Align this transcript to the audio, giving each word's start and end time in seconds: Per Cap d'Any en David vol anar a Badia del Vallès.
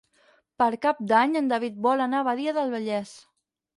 Per 0.61 0.69
Cap 0.85 1.03
d'Any 1.11 1.37
en 1.41 1.51
David 1.53 1.77
vol 1.89 2.03
anar 2.07 2.23
a 2.25 2.27
Badia 2.31 2.59
del 2.59 2.75
Vallès. 2.77 3.13